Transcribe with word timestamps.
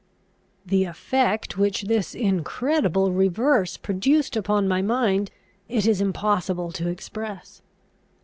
The 0.65 0.85
effect 0.85 1.59
which 1.59 1.83
this 1.83 2.15
incredible 2.15 3.11
reverse 3.11 3.77
produced 3.77 4.35
upon 4.35 4.67
my 4.67 4.81
mind 4.81 5.29
it 5.69 5.85
is 5.85 6.01
impossible 6.01 6.71
to 6.71 6.87
express. 6.89 7.61